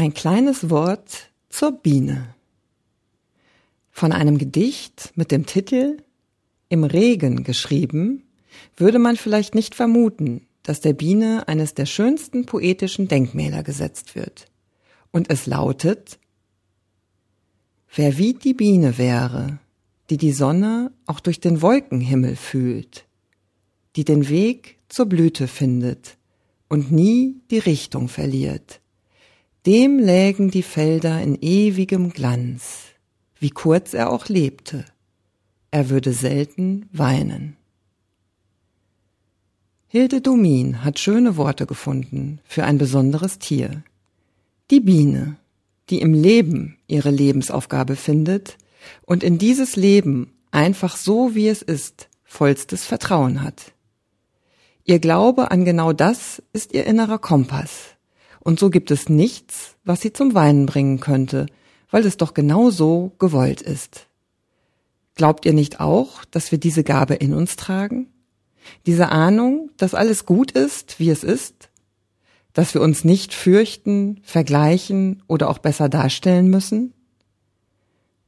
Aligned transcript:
Ein 0.00 0.14
kleines 0.14 0.70
Wort 0.70 1.30
zur 1.50 1.72
Biene. 1.72 2.34
Von 3.90 4.12
einem 4.12 4.38
Gedicht 4.38 5.12
mit 5.14 5.30
dem 5.30 5.44
Titel 5.44 5.98
Im 6.70 6.84
Regen 6.84 7.44
geschrieben, 7.44 8.24
würde 8.78 8.98
man 8.98 9.16
vielleicht 9.16 9.54
nicht 9.54 9.74
vermuten, 9.74 10.46
dass 10.62 10.80
der 10.80 10.94
Biene 10.94 11.46
eines 11.48 11.74
der 11.74 11.84
schönsten 11.84 12.46
poetischen 12.46 13.08
Denkmäler 13.08 13.62
gesetzt 13.62 14.14
wird. 14.14 14.46
Und 15.10 15.28
es 15.28 15.44
lautet 15.44 16.18
Wer 17.94 18.16
wie 18.16 18.32
die 18.32 18.54
Biene 18.54 18.96
wäre, 18.96 19.58
die 20.08 20.16
die 20.16 20.32
Sonne 20.32 20.92
auch 21.04 21.20
durch 21.20 21.40
den 21.40 21.60
Wolkenhimmel 21.60 22.36
fühlt, 22.36 23.04
die 23.96 24.06
den 24.06 24.30
Weg 24.30 24.78
zur 24.88 25.04
Blüte 25.04 25.46
findet 25.46 26.16
und 26.70 26.90
nie 26.90 27.42
die 27.50 27.58
Richtung 27.58 28.08
verliert, 28.08 28.80
dem 29.66 29.98
lägen 29.98 30.50
die 30.50 30.62
Felder 30.62 31.20
in 31.20 31.36
ewigem 31.40 32.10
Glanz, 32.10 32.94
wie 33.38 33.50
kurz 33.50 33.94
er 33.94 34.10
auch 34.10 34.28
lebte, 34.28 34.84
er 35.70 35.90
würde 35.90 36.12
selten 36.12 36.88
weinen. 36.92 37.56
Hilde 39.86 40.20
Domin 40.20 40.84
hat 40.84 40.98
schöne 40.98 41.36
Worte 41.36 41.66
gefunden 41.66 42.40
für 42.44 42.64
ein 42.64 42.78
besonderes 42.78 43.38
Tier. 43.38 43.82
Die 44.70 44.80
Biene, 44.80 45.36
die 45.90 46.00
im 46.00 46.14
Leben 46.14 46.78
ihre 46.86 47.10
Lebensaufgabe 47.10 47.96
findet 47.96 48.56
und 49.02 49.24
in 49.24 49.38
dieses 49.38 49.76
Leben 49.76 50.32
einfach 50.52 50.96
so 50.96 51.34
wie 51.34 51.48
es 51.48 51.62
ist, 51.62 52.08
vollstes 52.24 52.84
Vertrauen 52.84 53.42
hat. 53.42 53.72
Ihr 54.84 55.00
Glaube 55.00 55.50
an 55.50 55.64
genau 55.64 55.92
das 55.92 56.42
ist 56.52 56.72
ihr 56.72 56.86
innerer 56.86 57.18
Kompass, 57.18 57.96
und 58.40 58.58
so 58.58 58.70
gibt 58.70 58.90
es 58.90 59.08
nichts, 59.08 59.76
was 59.84 60.00
sie 60.00 60.12
zum 60.12 60.34
Weinen 60.34 60.66
bringen 60.66 61.00
könnte, 61.00 61.46
weil 61.90 62.04
es 62.06 62.16
doch 62.16 62.34
genau 62.34 62.70
so 62.70 63.12
gewollt 63.18 63.62
ist. 63.62 64.06
Glaubt 65.14 65.44
ihr 65.44 65.52
nicht 65.52 65.80
auch, 65.80 66.24
dass 66.24 66.50
wir 66.50 66.58
diese 66.58 66.82
Gabe 66.82 67.14
in 67.14 67.34
uns 67.34 67.56
tragen? 67.56 68.08
Diese 68.86 69.10
Ahnung, 69.10 69.70
dass 69.76 69.94
alles 69.94 70.26
gut 70.26 70.52
ist, 70.52 70.98
wie 70.98 71.10
es 71.10 71.24
ist? 71.24 71.68
Dass 72.52 72.74
wir 72.74 72.80
uns 72.80 73.04
nicht 73.04 73.34
fürchten, 73.34 74.20
vergleichen 74.22 75.22
oder 75.26 75.50
auch 75.50 75.58
besser 75.58 75.88
darstellen 75.88 76.48
müssen? 76.48 76.94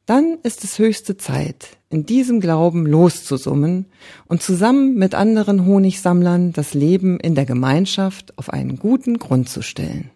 Dann 0.04 0.38
ist 0.42 0.64
es 0.64 0.80
höchste 0.80 1.16
Zeit, 1.16 1.78
in 1.88 2.04
diesem 2.06 2.40
Glauben 2.40 2.86
loszusummen 2.86 3.86
und 4.26 4.42
zusammen 4.42 4.96
mit 4.96 5.14
anderen 5.14 5.64
Honigsammlern 5.64 6.52
das 6.52 6.74
Leben 6.74 7.20
in 7.20 7.36
der 7.36 7.44
Gemeinschaft 7.44 8.36
auf 8.36 8.50
einen 8.50 8.80
guten 8.80 9.18
Grund 9.18 9.48
zu 9.48 9.62
stellen. 9.62 10.10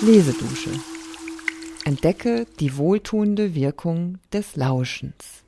Lesedusche. 0.00 0.70
Entdecke 1.84 2.46
die 2.58 2.78
wohltuende 2.78 3.54
Wirkung 3.54 4.18
des 4.32 4.56
Lauschens. 4.56 5.43